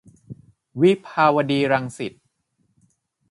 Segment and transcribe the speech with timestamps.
[0.81, 2.13] วิภาวดีรังสิต